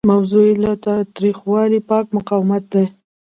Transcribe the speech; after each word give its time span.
موضوع 0.09 0.43
یې 0.49 0.55
له 0.63 0.71
تاوتریخوالي 0.85 1.79
پاک 1.89 2.05
مقاومت 2.17 2.63
دی. 2.73 2.85